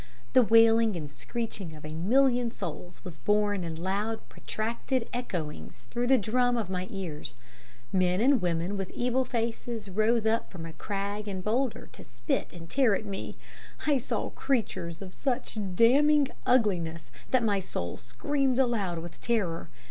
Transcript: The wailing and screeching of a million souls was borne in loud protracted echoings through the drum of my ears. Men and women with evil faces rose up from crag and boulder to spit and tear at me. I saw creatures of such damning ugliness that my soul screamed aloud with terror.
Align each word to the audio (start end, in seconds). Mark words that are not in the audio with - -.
The 0.33 0.41
wailing 0.41 0.95
and 0.95 1.07
screeching 1.07 1.75
of 1.75 1.85
a 1.85 1.93
million 1.93 2.49
souls 2.49 3.03
was 3.03 3.17
borne 3.17 3.63
in 3.63 3.75
loud 3.75 4.27
protracted 4.29 5.07
echoings 5.13 5.83
through 5.91 6.07
the 6.07 6.17
drum 6.17 6.57
of 6.57 6.71
my 6.71 6.87
ears. 6.89 7.35
Men 7.93 8.19
and 8.19 8.41
women 8.41 8.77
with 8.77 8.89
evil 8.95 9.23
faces 9.25 9.89
rose 9.89 10.25
up 10.25 10.49
from 10.51 10.73
crag 10.73 11.27
and 11.27 11.43
boulder 11.43 11.87
to 11.91 12.03
spit 12.03 12.51
and 12.51 12.67
tear 12.67 12.95
at 12.95 13.05
me. 13.05 13.37
I 13.85 13.99
saw 13.99 14.31
creatures 14.31 15.03
of 15.03 15.13
such 15.13 15.59
damning 15.75 16.29
ugliness 16.47 17.11
that 17.29 17.43
my 17.43 17.59
soul 17.59 17.97
screamed 17.97 18.57
aloud 18.57 18.97
with 18.97 19.21
terror. 19.21 19.69